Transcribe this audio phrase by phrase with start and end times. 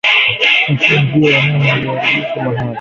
[0.71, 2.63] Mfungie mnyama aliyeathiriwa mahali